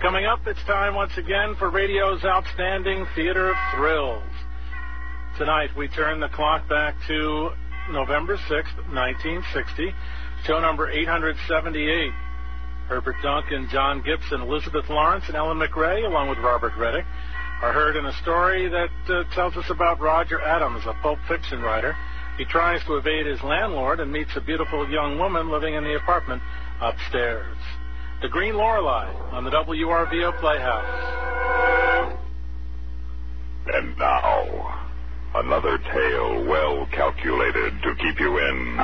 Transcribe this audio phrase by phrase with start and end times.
[0.00, 4.22] Coming up, it's time once again for radio's outstanding theater of thrills.
[5.36, 7.50] Tonight, we turn the clock back to
[7.90, 9.90] November 6th, 1960,
[10.44, 12.12] show number 878.
[12.86, 17.04] Herbert Duncan, John Gibson, Elizabeth Lawrence, and Ellen McRae, along with Robert Reddick,
[17.60, 21.60] are heard in a story that uh, tells us about Roger Adams, a pulp fiction
[21.60, 21.96] writer.
[22.38, 25.96] He tries to evade his landlord and meets a beautiful young woman living in the
[25.96, 26.40] apartment
[26.80, 27.56] upstairs.
[28.20, 32.18] The Green Lorelei on the WRVO Playhouse.
[33.72, 34.88] And now,
[35.36, 38.76] another tale well calculated to keep you in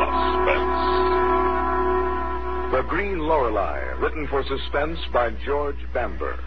[0.00, 0.80] suspense.
[2.72, 6.40] The Green Lorelei, written for suspense by George Bamber.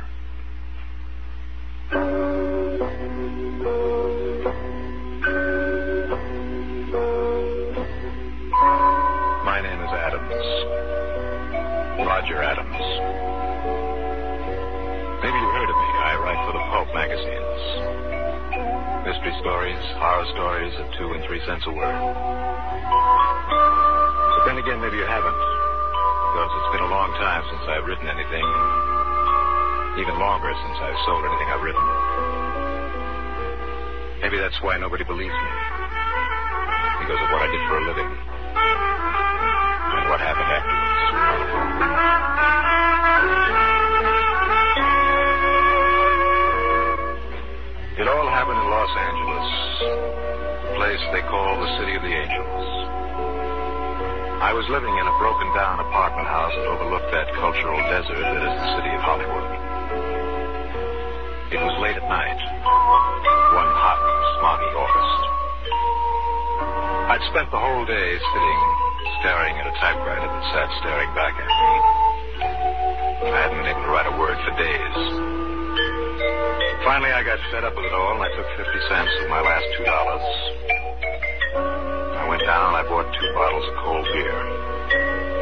[12.23, 12.79] Roger Adams.
[15.19, 15.89] Maybe you heard of me.
[16.07, 17.59] I write for the pulp magazines.
[19.03, 21.99] Mystery stories, horror stories at two and three cents a word.
[24.39, 25.35] But then again, maybe you haven't.
[25.35, 28.47] Because it's been a long time since I've written anything.
[29.99, 31.83] Even longer since I've sold anything I've written.
[34.23, 35.51] Maybe that's why nobody believes me.
[37.03, 38.11] Because of what I did for a living.
[40.03, 40.83] And what happened afterwards.
[48.03, 49.47] It all happened in Los Angeles,
[50.59, 52.67] a place they call the City of the Angels.
[54.43, 58.43] I was living in a broken down apartment house that overlooked that cultural desert that
[58.43, 59.47] is the city of Hollywood.
[61.47, 62.39] It was late at night,
[63.55, 64.03] one hot,
[64.35, 65.23] smoggy August.
[67.07, 68.82] I'd spent the whole day sitting,
[69.19, 71.73] staring at a typewriter that sat staring back at me.
[73.29, 74.97] I hadn't to write a word for days.
[76.83, 79.41] Finally, I got fed up with it all, and I took 50 cents of my
[79.41, 79.87] last $2.
[82.19, 85.32] I went down and I bought two bottles of cold beer.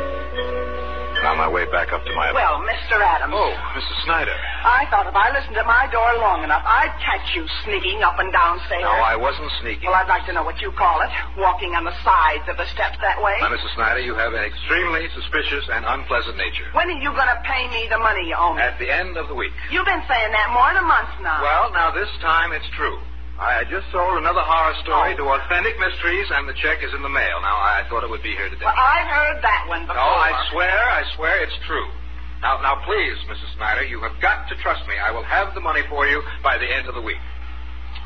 [1.21, 2.33] And on my way back up to my...
[2.33, 2.97] Well, Mr.
[2.97, 3.29] Adams.
[3.37, 3.93] Oh, Mrs.
[4.09, 4.33] Snyder.
[4.65, 8.17] I thought if I listened at my door long enough, I'd catch you sneaking up
[8.17, 8.81] and down stairs.
[8.81, 9.85] No, I wasn't sneaking.
[9.85, 11.13] Well, I'd like to know what you call it.
[11.37, 13.37] Walking on the sides of the steps that way.
[13.37, 13.69] Now, Mrs.
[13.77, 16.65] Snyder, you have an extremely suspicious and unpleasant nature.
[16.73, 18.65] When are you going to pay me the money you owe me?
[18.65, 19.53] At the end of the week.
[19.69, 21.37] You've been saying that more than a month now.
[21.37, 22.97] Well, now this time it's true.
[23.41, 25.25] I just sold another horror story oh.
[25.25, 27.41] to Authentic Mysteries, and the check is in the mail.
[27.41, 28.69] Now, I thought it would be here today.
[28.69, 29.97] Well, I've heard that one before.
[29.97, 31.89] No, I swear, I swear it's true.
[32.45, 33.49] Now, now, please, Mrs.
[33.57, 34.93] Snyder, you have got to trust me.
[34.93, 37.17] I will have the money for you by the end of the week.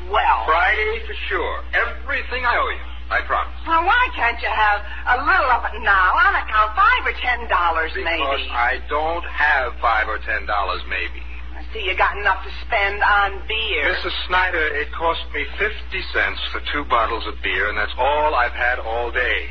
[0.08, 0.48] Well.
[0.48, 1.56] Friday for sure.
[1.76, 2.86] Everything I owe you.
[3.06, 3.54] I promise.
[3.68, 6.74] Well, why can't you have a little of it now on account?
[6.74, 8.18] Five or ten dollars, maybe.
[8.18, 8.48] Because.
[8.50, 11.22] I don't have five or ten dollars, maybe.
[11.74, 13.84] See you got enough to spend on beer.
[13.90, 14.14] Mrs.
[14.28, 15.66] Snyder, it cost me 50
[16.14, 19.50] cents for two bottles of beer, and that's all I've had all day.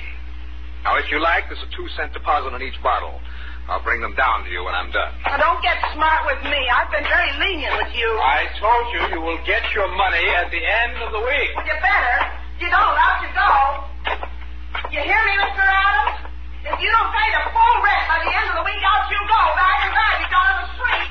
[0.83, 3.19] Now, if you like, there's a two cent deposit on each bottle.
[3.65, 5.09] I'll bring them down to you when I'm done.
[5.25, 6.61] Now, don't get smart with me.
[6.69, 8.05] I've been very lenient with you.
[8.21, 11.51] I told you you will get your money at the end of the week.
[11.57, 12.17] Well, you better.
[12.61, 13.51] You don't, out you go.
[14.93, 15.65] You hear me, Mr.
[15.65, 16.29] Adams?
[16.69, 19.21] If you don't pay the full rent by the end of the week, out you
[19.25, 19.41] go.
[19.57, 21.09] Back and back, you go to the street.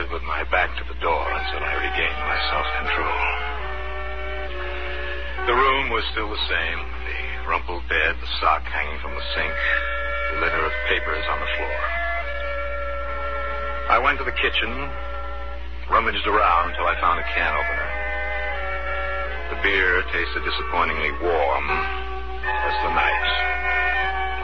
[0.00, 3.20] Stood with my back to the door until I regained my self-control.
[5.44, 6.80] The room was still the same.
[7.04, 9.52] The rumpled bed, the sock hanging from the sink,
[10.32, 11.80] the litter of papers on the floor.
[13.92, 14.72] I went to the kitchen,
[15.90, 17.88] rummaged around until I found a can opener.
[19.52, 23.28] The beer tasted disappointingly warm as the night,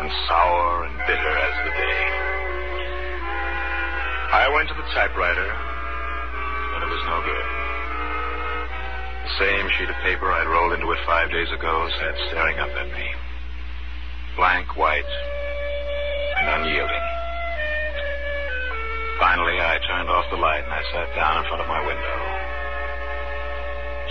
[0.05, 2.36] and sour and bitter as the day.
[4.27, 7.47] I went to the typewriter, but it was no good.
[9.23, 12.71] The same sheet of paper I'd rolled into it five days ago sat staring up
[12.75, 13.07] at me.
[14.35, 15.13] Blank white
[16.43, 17.07] and unyielding.
[19.23, 22.19] Finally, I turned off the light and I sat down in front of my window,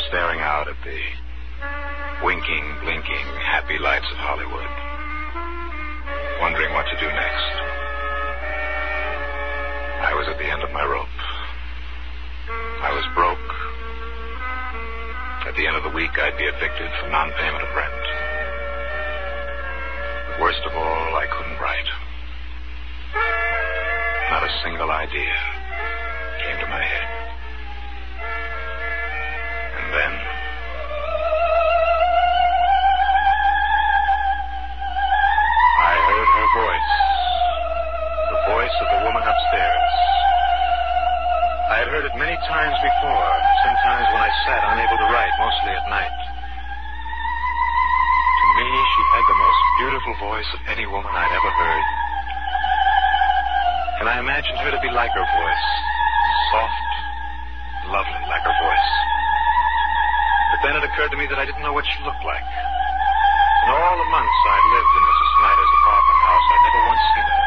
[0.08, 1.02] staring out at the
[2.24, 4.72] winking, blinking, happy lights of Hollywood,
[6.40, 7.75] wondering what to do next.
[10.06, 11.18] I was at the end of my rope.
[12.86, 13.50] I was broke.
[15.50, 18.06] At the end of the week, I'd be evicted for non-payment of rent.
[20.30, 21.90] But worst of all, I couldn't write.
[24.30, 25.34] Not a single idea
[26.46, 27.15] came to my head.
[50.36, 51.86] Voice of any woman I'd ever heard.
[54.04, 55.68] And I imagined her to be like her voice.
[56.52, 56.92] Soft,
[57.88, 58.90] lovely, like her voice.
[60.52, 62.44] But then it occurred to me that I didn't know what she looked like.
[63.64, 65.30] In all the months I'd lived in Mrs.
[65.40, 67.44] Snyder's apartment house, I'd never once seen her.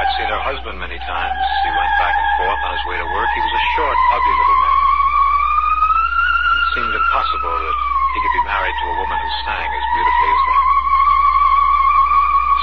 [0.00, 1.44] I'd seen her husband many times.
[1.44, 3.28] He went back and forth on his way to work.
[3.36, 4.80] He was a short, ugly little man.
[6.56, 7.78] It seemed impossible that
[8.16, 10.59] he could be married to a woman who sang as beautifully as that.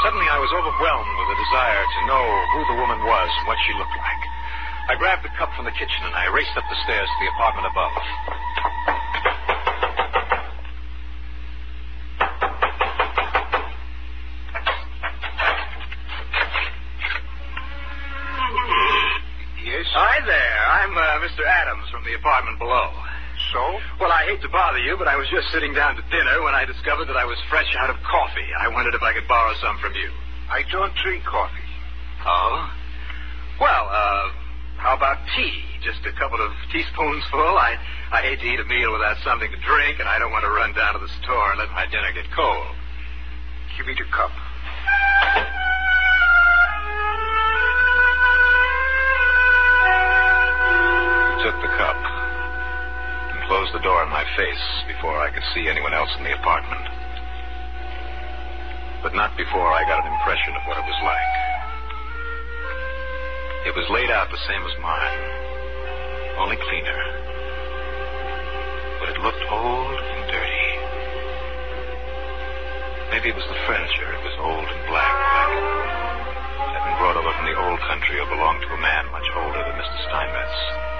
[0.07, 2.23] Suddenly I was overwhelmed with a desire to know
[2.55, 4.23] who the woman was and what she looked like.
[4.87, 7.27] I grabbed the cup from the kitchen and I raced up the stairs to the
[7.35, 7.91] apartment above.
[19.59, 19.91] Yes?
[19.91, 20.59] Hi there.
[20.71, 21.43] I'm uh, Mr.
[21.43, 22.95] Adams from the apartment below.
[23.53, 23.63] So?
[23.99, 26.53] Well, I hate to bother you, but I was just sitting down to dinner when
[26.53, 28.49] I discovered that I was fresh out of coffee.
[28.59, 30.11] I wondered if I could borrow some from you.
[30.51, 31.69] I don't drink coffee.
[32.25, 32.71] Oh?
[33.59, 34.25] Well, uh,
[34.77, 35.63] how about tea?
[35.81, 37.55] Just a couple of teaspoons full.
[37.55, 37.79] I,
[38.11, 40.51] I hate to eat a meal without something to drink, and I don't want to
[40.51, 42.75] run down to the store and let my dinner get cold.
[43.77, 44.31] Give me the cup.
[53.77, 56.81] The door in my face before I could see anyone else in the apartment.
[59.05, 61.33] But not before I got an impression of what it was like.
[63.69, 65.21] It was laid out the same as mine,
[66.41, 67.01] only cleaner.
[68.97, 70.69] But it looked old and dirty.
[73.13, 74.09] Maybe it was the furniture.
[74.09, 75.53] It was old and black, like
[76.65, 79.29] it had been brought over from the old country or belonged to a man much
[79.37, 79.97] older than Mr.
[80.09, 80.96] Steinmetz,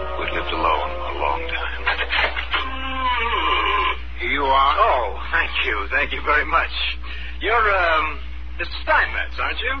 [0.00, 1.82] had lived alone a long time.
[4.20, 4.74] Here you are.
[4.78, 5.86] Oh, thank you.
[5.90, 6.72] Thank you very much.
[7.40, 8.20] You're, um,
[8.58, 8.76] Mr.
[8.82, 9.74] Steinmetz, aren't you?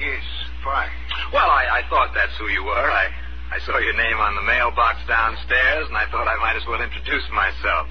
[0.00, 0.22] Yes,
[0.64, 0.90] fine.
[1.32, 2.90] Well, I, I thought that's who you were.
[2.90, 3.08] I,
[3.52, 6.80] I saw your name on the mailbox downstairs, and I thought I might as well
[6.80, 7.86] introduce myself.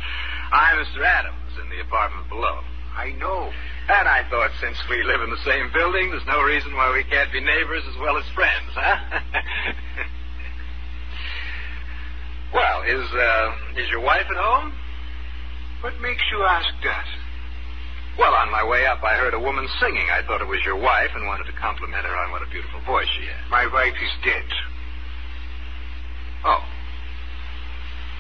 [0.52, 1.06] I'm Mr.
[1.06, 2.60] Adams in the apartment below.
[2.96, 3.52] I know.
[3.88, 7.04] And I thought since we live in the same building, there's no reason why we
[7.04, 9.20] can't be neighbors as well as friends, huh?
[12.54, 14.74] well, is, uh, is your wife at home?
[15.82, 17.06] What makes you ask that?
[18.18, 20.06] Well, on my way up, I heard a woman singing.
[20.12, 22.82] I thought it was your wife and wanted to compliment her on what a beautiful
[22.86, 23.50] voice she had.
[23.50, 24.44] My wife is dead.
[26.44, 26.60] Oh.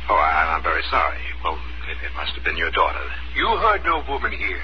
[0.09, 1.19] Oh, I, I'm very sorry.
[1.43, 1.59] Well,
[1.91, 3.03] it, it must have been your daughter.
[3.35, 4.63] You heard no woman here.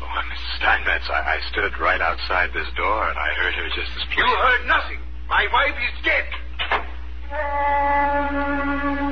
[0.00, 0.56] Oh, Mrs.
[0.58, 4.22] Steinmetz, I, I stood right outside this door and I heard her just as You
[4.22, 4.36] plain.
[4.36, 4.98] heard nothing.
[5.28, 6.24] My wife is dead.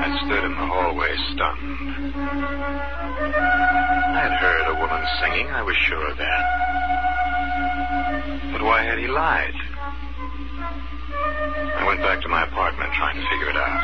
[0.05, 2.15] I stood in the hallway stunned.
[4.15, 6.45] I had heard a woman singing, I was sure of that.
[8.53, 9.55] But why had he lied?
[11.79, 13.82] I went back to my apartment trying to figure it out.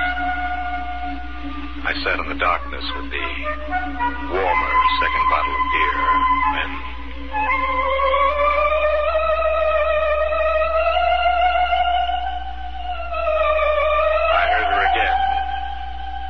[1.85, 3.27] I sat in the darkness with the
[4.31, 5.97] warmer second bottle of beer
[6.53, 8.28] when.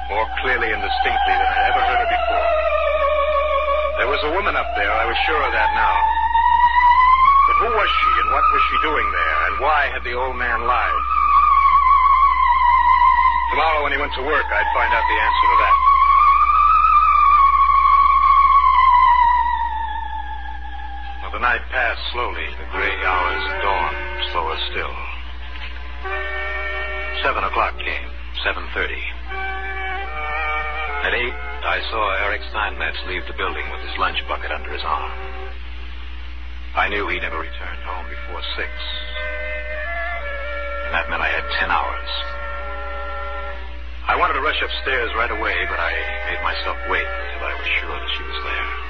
[0.08, 2.50] More clearly and distinctly than I'd ever heard her before.
[4.00, 5.96] There was a woman up there, I was sure of that now.
[7.48, 10.36] But who was she and what was she doing there, and why had the old
[10.36, 11.04] man lied?
[13.52, 15.78] Tomorrow when he went to work, I'd find out the answer to that.
[21.38, 23.94] The night passed slowly, the gray hours of dawn
[24.32, 24.90] slower still.
[27.22, 28.10] Seven o'clock came,
[28.42, 28.98] seven thirty.
[31.08, 34.84] At eight, I saw Eric Steinmetz leave the building with his lunch bucket under his
[34.84, 35.08] arm.
[36.76, 38.68] I knew he never returned home before six.
[40.84, 42.12] And that meant I had ten hours.
[44.04, 45.96] I wanted to rush upstairs right away, but I
[46.28, 48.88] made myself wait until I was sure that she was there.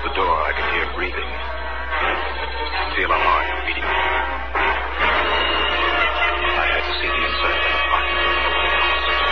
[0.00, 1.30] Of the door, I could hear breathing.
[2.96, 3.84] Feel a heart beating.
[6.56, 9.30] I had to see the inside of the apartment.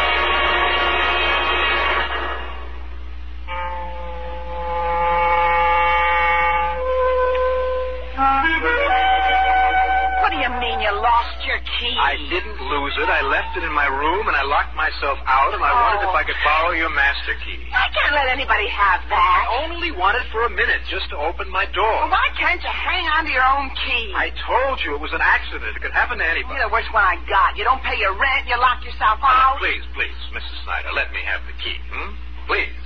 [10.21, 11.97] What do you mean you lost your key?
[11.97, 13.09] I didn't lose it.
[13.09, 16.15] I left it in my room and I locked myself out and I wondered if
[16.15, 17.65] I could borrow your master key.
[17.73, 19.28] I can't let anybody have that.
[19.49, 21.89] I only wanted for a minute just to open my door.
[21.89, 24.13] Well, why can't you hang on to your own key?
[24.13, 25.73] I told you it was an accident.
[25.73, 26.61] It could happen to anybody.
[26.61, 27.57] You're the worst one I got.
[27.57, 29.57] You don't pay your rent, you lock yourself out.
[29.57, 30.53] Please, please, Mrs.
[30.69, 31.81] Snyder, let me have the key.
[31.89, 32.13] Hmm?
[32.45, 32.77] Please.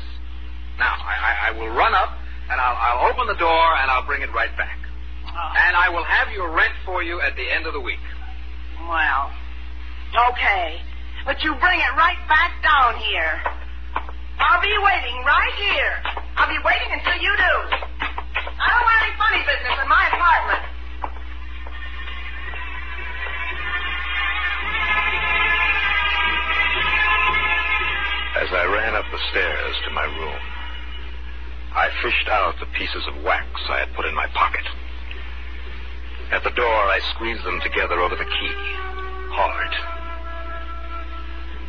[0.78, 2.14] Now, I, I, I will run up
[2.47, 4.78] and I'll, I'll open the door and I'll bring it right back.
[5.26, 8.02] Oh, And I will have your rent for you at the end of the week.
[8.87, 9.35] well,
[10.31, 10.78] okay.
[11.26, 13.35] But you bring it right back down here.
[14.38, 16.21] I'll be waiting right here.
[16.42, 17.54] I'll be waiting until you do.
[18.02, 20.62] I don't want any funny business in my apartment.
[28.42, 30.42] As I ran up the stairs to my room,
[31.76, 34.66] I fished out the pieces of wax I had put in my pocket.
[36.32, 38.54] At the door, I squeezed them together over the key,
[39.30, 39.91] hard.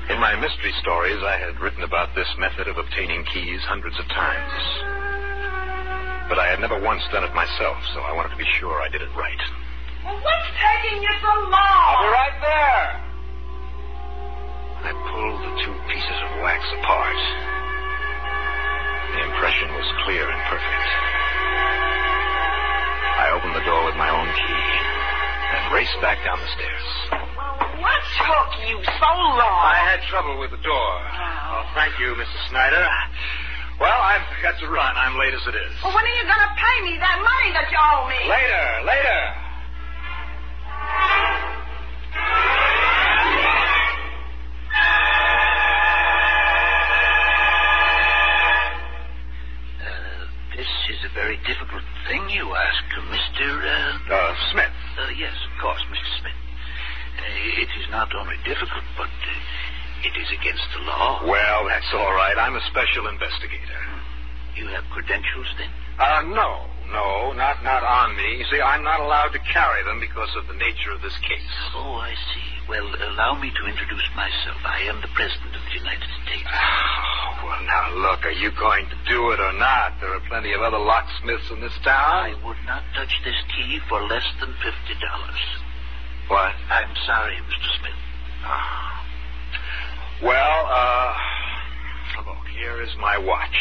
[0.10, 4.05] In my mystery stories, I had written about this method of obtaining keys hundreds of
[4.12, 4.60] times.
[6.27, 8.91] But I had never once done it myself, so I wanted to be sure I
[8.91, 9.43] did it right.
[10.03, 11.55] Well, what's taking you so long?
[11.55, 12.83] I'll be right there.
[14.83, 17.19] I pulled the two pieces of wax apart.
[19.15, 20.88] The impression was clear and perfect.
[23.24, 24.67] I opened the door with my own key
[25.55, 27.23] and raced back down the stairs.
[27.84, 29.60] What took you so long?
[29.68, 30.92] I had trouble with the door.
[31.04, 32.42] Oh, oh thank you, Mrs.
[32.48, 32.88] Snyder.
[33.75, 34.96] Well, I've got to run.
[34.96, 35.74] I'm late as it is.
[35.84, 38.24] Well, when are you going to pay me that money that you owe me?
[38.32, 39.43] Later, later.
[61.94, 62.34] That's all right.
[62.42, 63.82] I'm a special investigator.
[64.58, 65.70] You have credentials, then?
[66.02, 68.42] Uh, no, no, not not on me.
[68.42, 71.54] You see, I'm not allowed to carry them because of the nature of this case.
[71.78, 72.50] Oh, I see.
[72.66, 74.58] Well, allow me to introduce myself.
[74.66, 76.50] I am the President of the United States.
[76.50, 80.02] Oh, well, now look, are you going to do it or not?
[80.02, 82.26] There are plenty of other locksmiths in this town.
[82.26, 85.42] I would not touch this key for less than fifty dollars.
[86.26, 86.58] What?
[86.74, 87.70] I'm sorry, Mr.
[87.78, 88.02] Smith.
[88.50, 89.06] Ah.
[90.26, 91.14] Well, uh,
[92.55, 93.60] here is my watch.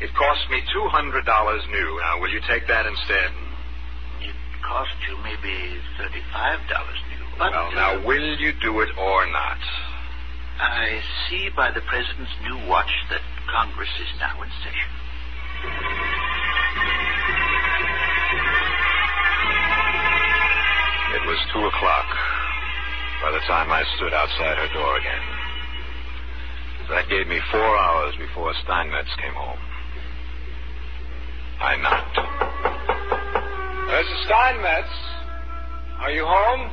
[0.00, 2.00] It cost me two hundred dollars new.
[2.00, 3.30] Now, will you take that instead?
[4.22, 7.24] It cost you maybe thirty-five dollars new.
[7.38, 9.58] But, well, uh, now, will you do it or not?
[10.60, 14.90] I see by the President's new watch that Congress is now in session.
[21.14, 22.06] It was two o'clock
[23.22, 25.37] by the time I stood outside her door again.
[26.88, 29.58] That gave me four hours before Steinmetz came home.
[31.60, 32.16] I knocked.
[33.92, 34.24] Mrs.
[34.24, 34.88] Steinmetz,
[36.00, 36.70] are you home?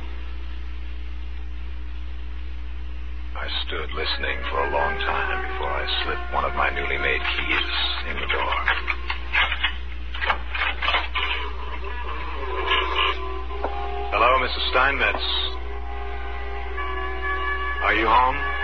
[3.36, 7.20] I stood listening for a long time before I slipped one of my newly made
[7.36, 7.72] keys
[8.08, 8.56] in the door.
[14.16, 14.70] Hello, Mrs.
[14.70, 15.24] Steinmetz.
[17.82, 18.55] Are you home?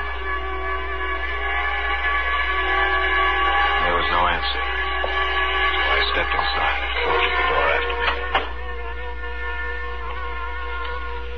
[4.03, 4.63] Was no answer.
[5.79, 8.11] So I stepped inside and closed the door after me.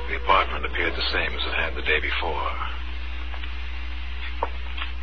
[0.08, 2.52] The apartment appeared the same as it had the day before.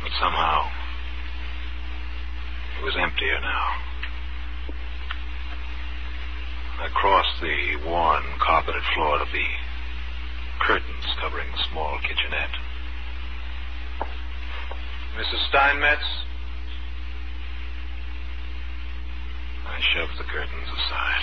[0.02, 0.66] But somehow,
[2.80, 3.82] it was emptier now.
[6.82, 9.46] across the worn, carpeted floor to the
[10.66, 12.50] curtains covering the small kitchenette.
[15.14, 15.48] Mrs.
[15.48, 16.02] Steinmetz?
[19.72, 21.22] I shoved the curtains aside.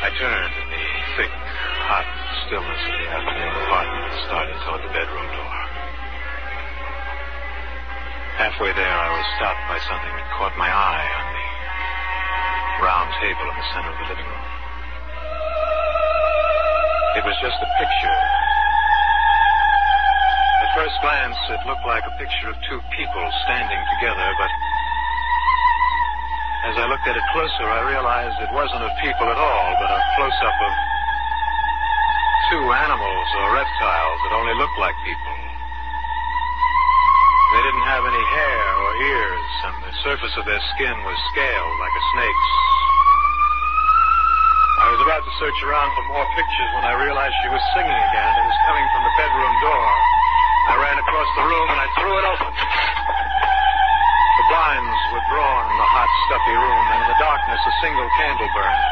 [0.00, 0.84] I turned in the
[1.20, 1.32] thick,
[1.92, 2.08] hot
[2.48, 5.56] stillness of the afternoon apartment and started toward the bedroom door.
[8.40, 11.48] Halfway there, I was stopped by something that caught my eye on the
[12.80, 14.48] round table in the center of the living room.
[17.20, 18.39] It was just a picture.
[20.70, 24.50] At first glance, it looked like a picture of two people standing together, but
[26.70, 29.90] as I looked at it closer, I realized it wasn't of people at all, but
[29.90, 30.72] a close-up of
[32.54, 35.34] two animals or reptiles that only looked like people.
[37.50, 41.76] They didn't have any hair or ears, and the surface of their skin was scaled
[41.82, 42.50] like a snake's.
[44.86, 47.90] I was about to search around for more pictures when I realized she was singing
[47.90, 48.32] again.
[48.38, 50.19] It was coming from the bedroom door.
[50.68, 52.52] I ran across the room and I threw it open.
[52.52, 58.08] The blinds were drawn in the hot, stuffy room, and in the darkness a single
[58.20, 58.84] candle burned.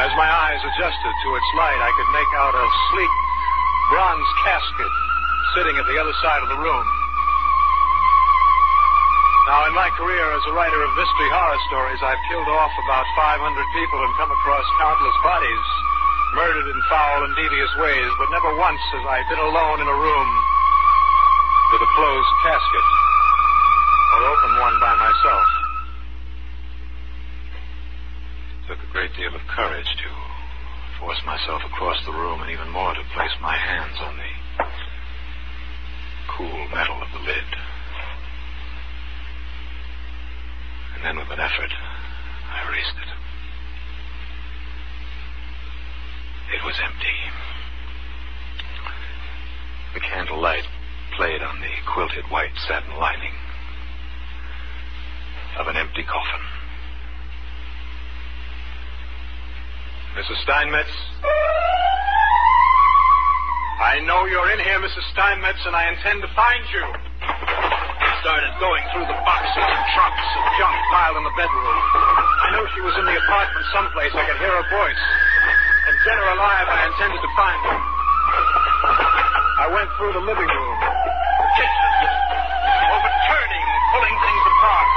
[0.00, 3.14] As my eyes adjusted to its light, I could make out a sleek
[3.92, 4.92] bronze casket
[5.54, 6.86] sitting at the other side of the room.
[9.50, 13.06] Now, in my career as a writer of mystery horror stories, I've killed off about
[13.18, 13.42] 500
[13.74, 15.66] people and come across countless bodies,
[16.34, 19.98] murdered in foul and devious ways, but never once has I been alone in a
[19.98, 20.28] room
[21.74, 22.86] with a closed casket
[24.14, 25.48] or open one by myself.
[28.54, 30.08] It took a great deal of courage to
[30.98, 34.32] force myself across the room and even more to place my hands on the
[36.36, 37.48] cool metal of the lid.
[40.94, 43.19] And then with an effort, I raised it.
[46.50, 47.16] It was empty.
[49.94, 50.66] The candlelight
[51.16, 53.34] played on the quilted white satin lining
[55.58, 56.42] of an empty coffin.
[60.18, 60.42] Mrs.
[60.42, 60.90] Steinmetz?
[63.80, 65.06] I know you're in here, Mrs.
[65.14, 66.82] Steinmetz, and I intend to find you.
[66.82, 71.78] I started going through the boxes and trunks and junk piled in the bedroom.
[72.42, 74.12] I knew she was in the apartment someplace.
[74.18, 75.04] I could hear her voice.
[76.00, 77.78] Dead or alive, I intended to find her.
[79.60, 81.92] I went through the living room, the kitchen,
[82.88, 84.88] overturning, pulling things apart.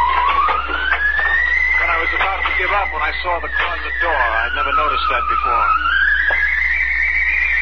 [1.76, 4.72] When I was about to give up when I saw the closet door, I'd never
[4.80, 5.68] noticed that before.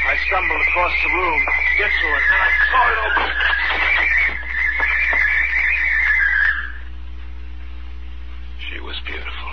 [0.06, 3.30] I stumbled across the room to get I saw it open.
[8.70, 9.52] She was beautiful.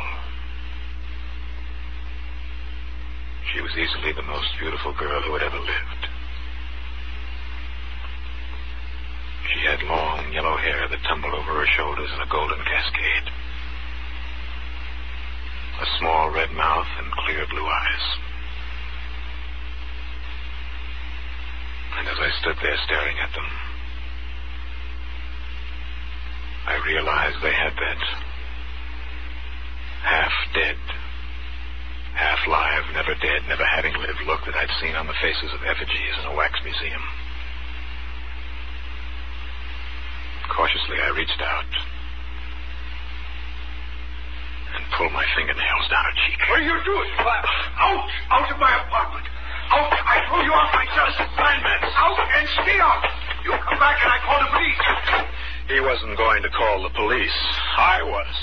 [3.55, 6.03] She was easily the most beautiful girl who had ever lived.
[9.55, 13.27] She had long yellow hair that tumbled over her shoulders in a golden cascade.
[15.81, 18.05] A small red mouth and clear blue eyes.
[21.99, 23.49] And as I stood there staring at them,
[26.67, 28.03] I realized they had that
[30.03, 30.77] half dead,
[32.19, 35.63] half live, never dead, never having lived look that I'd seen on the faces of
[35.63, 37.03] effigies in a wax museum.
[40.51, 41.71] Cautiously, I reached out
[44.75, 46.39] and pulled my fingernails down her cheek.
[46.51, 47.11] What are you doing?
[47.23, 48.11] Out!
[48.35, 49.27] Out of my apartment!
[49.71, 49.95] Out!
[49.95, 51.87] I throw you off my justice assignments!
[51.95, 53.07] Out and stay out!
[53.47, 54.83] You come back and I call the police!
[55.71, 57.39] He wasn't going to call the police.
[57.79, 58.35] I was.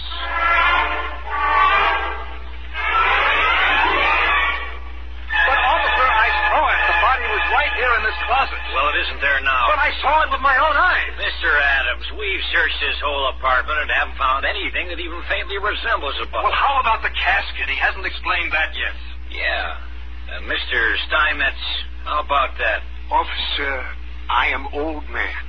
[7.76, 8.60] Here in this closet.
[8.74, 9.64] Well, it isn't there now.
[9.72, 11.12] But I saw it with my own eyes.
[11.20, 11.50] Mr.
[11.52, 16.28] Adams, we've searched this whole apartment and haven't found anything that even faintly resembles a
[16.32, 16.48] body.
[16.48, 17.68] Well, how about the casket?
[17.68, 18.96] He hasn't explained that yet.
[19.32, 19.78] Yeah.
[20.26, 20.80] Uh, Mr.
[21.08, 21.64] Steinmetz,
[22.04, 22.82] how about that?
[23.12, 23.86] Officer,
[24.30, 25.44] I am old man.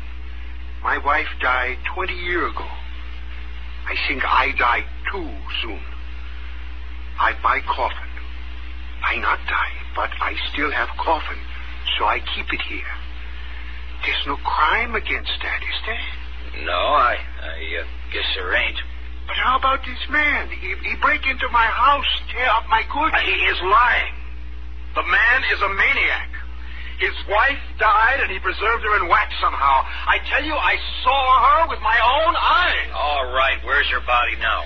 [0.82, 2.68] My wife died 20 year ago.
[3.86, 5.30] I think I die too
[5.62, 5.80] soon.
[7.18, 8.10] I buy coffin.
[9.02, 11.38] I not die, but I still have coffin,
[11.98, 12.92] so I keep it here.
[14.04, 16.64] There's no crime against that, is there?
[16.64, 18.78] No, I, I uh, guess there ain't.
[19.26, 20.48] But how about this man?
[20.50, 23.16] He, he break into my house, tear up my goods.
[23.24, 24.14] He is lying.
[24.94, 26.30] The man is a maniac.
[26.98, 29.84] His wife died, and he preserved her in wax somehow.
[30.06, 32.88] I tell you, I saw her with my own eyes.
[32.94, 34.64] All right, where's your body now?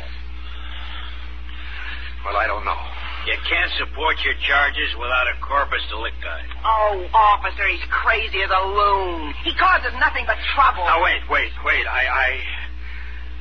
[2.25, 2.90] Well, I don't know.
[3.29, 6.41] You can't support your charges without a corpus delicti.
[6.65, 9.35] Oh, officer, he's crazy as a loon.
[9.45, 10.85] He causes nothing but trouble.
[10.89, 11.85] Now, wait, wait, wait.
[11.85, 12.29] I, I,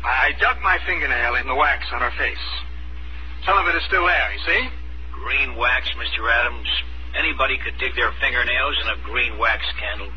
[0.04, 2.46] I dug my fingernail in the wax on her face.
[3.48, 4.64] Some of it is still there, you see?
[5.16, 6.28] Green wax, Mr.
[6.28, 6.68] Adams.
[7.16, 10.12] Anybody could dig their fingernails in a green wax candle.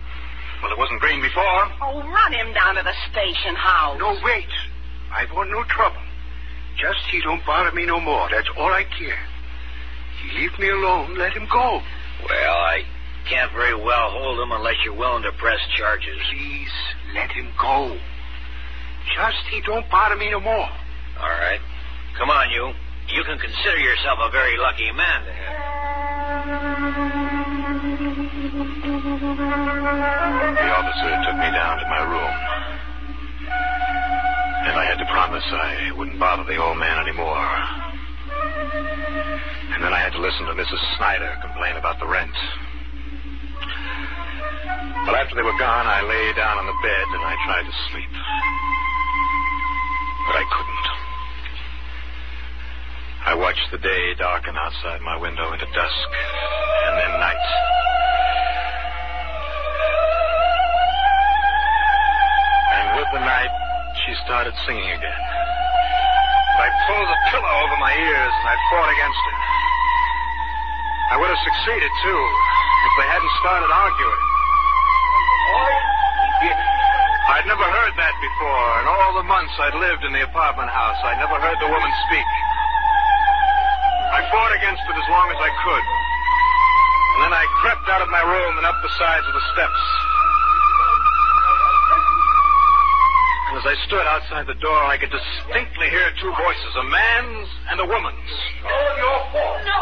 [0.62, 1.62] Well, it wasn't green before.
[1.82, 3.98] Oh, run him down to the station house.
[3.98, 4.50] No, wait.
[5.10, 6.02] I want no trouble.
[6.78, 8.28] Just he don't bother me no more.
[8.30, 9.18] That's all I care.
[10.22, 11.16] He leave me alone.
[11.16, 11.82] Let him go.
[12.28, 12.84] Well, I
[13.28, 16.18] can't very well hold him unless you're willing to press charges.
[16.30, 16.70] Please
[17.14, 17.98] let him go.
[19.16, 20.68] Just he don't bother me no more.
[21.20, 21.60] All right.
[22.18, 22.72] Come on, you.
[23.08, 25.72] You can consider yourself a very lucky man to have.
[30.54, 32.34] The officer took me down to my room.
[34.64, 37.91] And I had to promise I wouldn't bother the old man anymore.
[38.62, 40.78] And then I had to listen to Mrs.
[40.96, 42.30] Snyder complain about the rent.
[45.02, 47.74] Well, after they were gone, I lay down on the bed and I tried to
[47.90, 48.12] sleep.
[50.28, 50.86] But I couldn't.
[53.26, 56.08] I watched the day darken outside my window into dusk,
[56.86, 57.46] and then night.
[62.78, 63.50] And with the night,
[64.06, 65.22] she started singing again.
[66.52, 69.38] I pulled the pillow over my ears and I fought against it.
[71.12, 72.22] I would have succeeded, too,
[72.88, 74.24] if they hadn't started arguing.
[77.32, 78.68] I'd never heard that before.
[78.82, 81.92] In all the months I'd lived in the apartment house, I'd never heard the woman
[82.10, 82.28] speak.
[84.12, 85.86] I fought against it as long as I could.
[87.16, 90.01] And then I crept out of my room and up the sides of the steps.
[93.62, 97.78] As I stood outside the door, I could distinctly hear two voices, a man's and
[97.78, 98.30] a woman's.
[98.66, 99.62] All your fault.
[99.62, 99.80] No.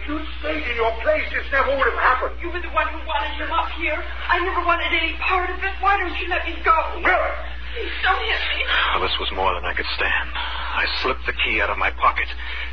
[0.00, 2.40] If you'd stayed in your place, this never would have happened.
[2.40, 4.00] You were the one who wanted him up here.
[4.00, 5.76] I never wanted any part of it.
[5.84, 6.72] Why don't you let me go?
[7.04, 7.36] Miller!
[7.76, 8.64] Please don't hit me.
[8.64, 10.32] Well, this was more than I could stand.
[10.32, 12.28] I slipped the key out of my pocket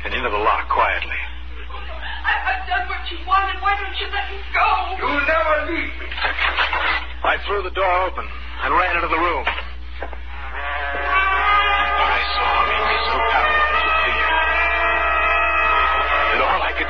[0.08, 1.20] and into the lock quietly.
[2.24, 3.60] I, I've done what you wanted.
[3.60, 4.68] Why don't you let me go?
[5.04, 6.08] You'll never leave me.
[7.28, 9.44] I threw the door open and ran into the room.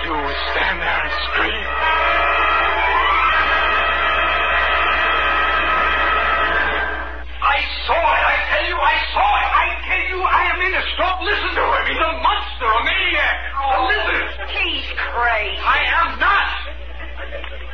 [0.04, 1.68] Do was stand there and scream.
[7.40, 8.24] I saw it.
[8.28, 9.48] I tell you, I saw it.
[9.48, 10.96] I tell you, I am innocent.
[11.00, 11.84] Don't listen to him.
[11.88, 14.28] He's a monster, a maniac, a lizard.
[14.52, 15.56] He's crazy.
[15.64, 16.52] I am not.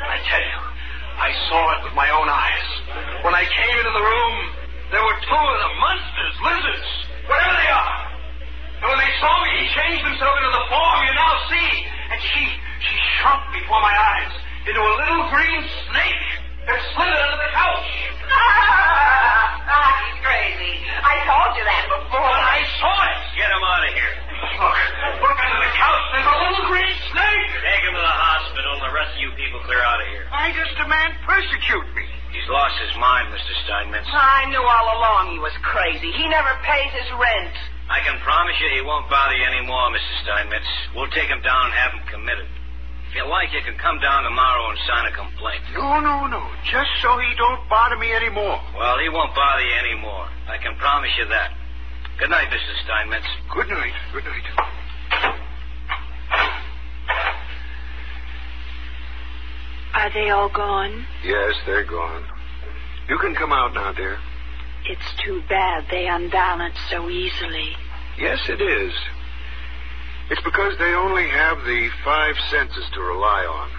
[0.07, 0.61] I tell you,
[1.19, 2.67] I saw it with my own eyes.
[3.27, 4.35] When I came into the room,
[4.95, 6.89] there were two of them, monsters, lizards,
[7.27, 7.99] whatever they are.
[8.83, 11.90] And when they saw me, he changed himself into the form you now see.
[12.21, 12.45] And she,
[12.85, 14.33] she shrunk before my eyes
[14.69, 16.25] into a little green snake
[16.69, 17.89] that slithered under the couch.
[18.29, 20.85] ah, he's crazy.
[21.01, 22.21] I told you that before.
[22.21, 23.21] But I saw it.
[23.41, 24.15] Get him out of here.
[24.53, 24.79] Look,
[25.25, 26.05] look under the couch.
[26.13, 27.49] There's a little green snake.
[27.57, 30.29] Take him to the hospital, and the rest of you people clear out of here.
[30.29, 32.05] Why does the man persecute me?
[32.37, 33.53] He's lost his mind, Mr.
[33.65, 34.13] Steinmetz.
[34.13, 36.13] I knew all along he was crazy.
[36.13, 37.57] He never pays his rent.
[37.91, 40.15] I can promise you he won't bother you anymore, Mr.
[40.23, 40.71] Steinmetz.
[40.95, 42.47] We'll take him down and have him committed.
[43.11, 45.59] If you like, you can come down tomorrow and sign a complaint.
[45.75, 46.47] No, no, no.
[46.71, 48.63] Just so he don't bother me anymore.
[48.79, 50.31] Well, he won't bother you anymore.
[50.47, 51.51] I can promise you that.
[52.19, 52.73] Good night, Mr.
[52.87, 53.27] Steinmetz.
[53.53, 53.95] Good night.
[54.15, 54.47] Good night.
[59.95, 61.05] Are they all gone?
[61.25, 62.25] Yes, they're gone.
[63.09, 64.19] You can come out now, dear.
[64.87, 67.77] It's too bad they unbalance so easily.
[68.19, 68.93] Yes, it is.
[70.31, 73.71] It's because they only have the five senses to rely on.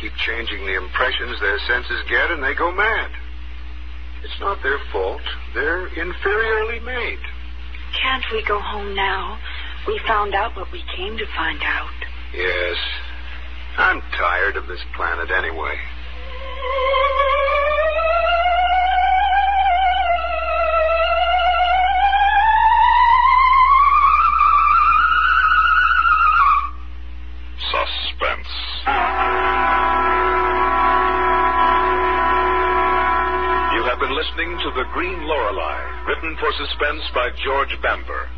[0.00, 3.10] Keep changing the impressions their senses get, and they go mad.
[4.22, 5.22] It's not their fault.
[5.54, 7.20] They're inferiorly made.
[8.02, 9.38] Can't we go home now?
[9.86, 11.94] We found out what we came to find out.
[12.34, 12.76] Yes.
[13.78, 15.74] I'm tired of this planet anyway.
[34.96, 38.30] Green Lorelei, written for suspense by George Bamber.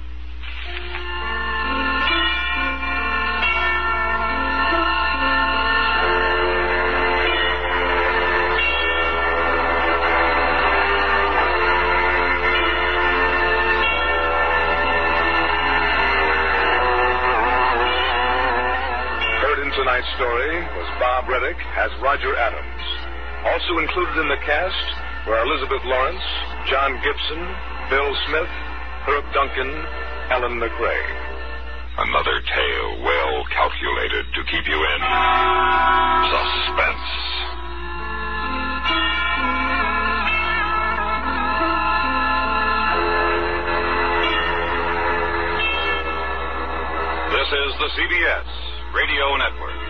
[19.77, 22.83] tonight's story was Bob Reddick as Roger Adams.
[23.47, 26.25] Also included in the cast Elizabeth Lawrence,
[26.67, 27.43] John Gibson,
[27.91, 28.49] Bill Smith,
[29.05, 29.69] Herb Duncan,
[30.31, 31.05] Ellen McRae.
[31.99, 35.01] Another tale well calculated to keep you in
[36.33, 37.09] suspense.
[47.29, 48.49] This is the CBS
[48.95, 49.88] Radio Network.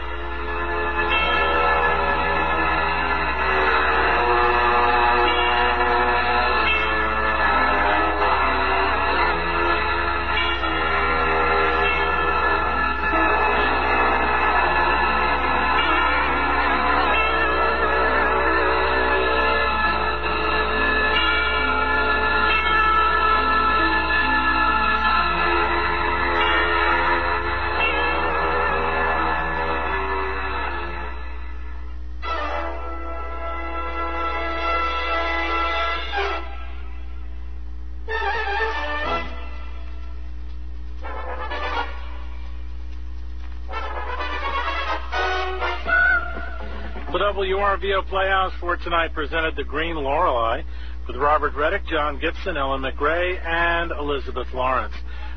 [47.48, 50.62] WRVO Playhouse for tonight presented The Green Lorelei
[51.06, 54.92] with Robert Reddick, John Gibson, Ellen McRae, and Elizabeth Lawrence.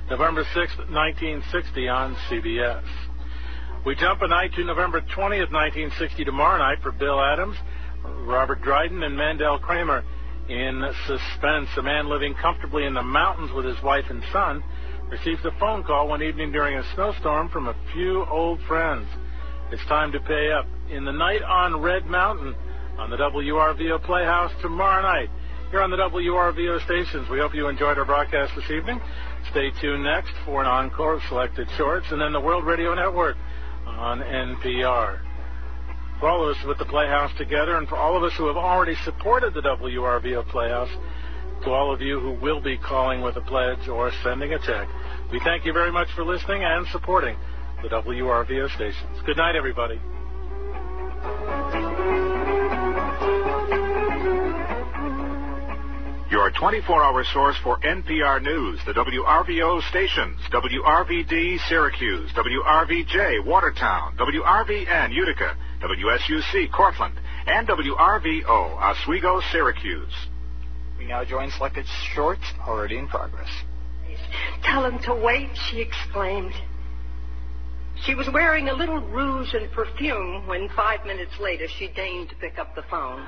[0.09, 2.83] November 6th, 1960 on CBS.
[3.85, 7.55] We jump a night to November 20th, 1960 tomorrow night for Bill Adams,
[8.03, 10.03] Robert Dryden, and Mandel Kramer
[10.49, 11.69] in suspense.
[11.77, 14.61] A man living comfortably in the mountains with his wife and son
[15.09, 19.07] receives a phone call one evening during a snowstorm from a few old friends.
[19.71, 20.65] It's time to pay up.
[20.89, 22.55] In the night on Red Mountain
[22.97, 25.29] on the WRVO Playhouse tomorrow night.
[25.69, 27.29] Here on the WRVO stations.
[27.29, 28.99] We hope you enjoyed our broadcast this evening.
[29.51, 33.37] Stay tuned next for an encore of selected shorts and then the World Radio Network
[33.85, 35.19] on NPR.
[36.19, 38.57] For all of us with the Playhouse together and for all of us who have
[38.57, 40.91] already supported the WRVO Playhouse,
[41.63, 44.87] to all of you who will be calling with a pledge or sending a check,
[45.31, 47.37] we thank you very much for listening and supporting
[47.81, 49.21] the WRVO stations.
[49.25, 50.01] Good night, everybody.
[56.31, 65.57] Your 24-hour source for NPR News, the WRVO stations, WRVD Syracuse, WRVJ Watertown, WRVN Utica,
[65.81, 67.15] WSUC Cortland,
[67.47, 70.13] and WRVO Oswego Syracuse.
[70.97, 73.49] We now join selected shorts already in progress.
[74.63, 76.53] Tell him to wait, she exclaimed.
[78.05, 82.35] She was wearing a little rouge and perfume when five minutes later she deigned to
[82.35, 83.27] pick up the phone.